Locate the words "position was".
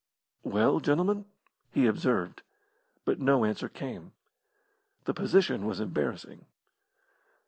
5.13-5.79